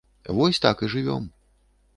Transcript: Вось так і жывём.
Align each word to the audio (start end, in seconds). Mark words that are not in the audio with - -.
Вось 0.37 0.61
так 0.65 0.81
і 0.87 0.91
жывём. 0.95 1.31